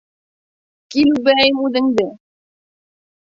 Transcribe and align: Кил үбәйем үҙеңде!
Кил 0.95 1.11
үбәйем 1.17 1.61
үҙеңде! 1.67 2.07